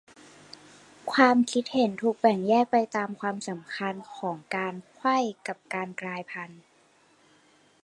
[1.11, 6.61] ความคิดเห็นถูกแบ่งแยกไปตามความสำคัญของการไขว้กับการกลายพันธุ์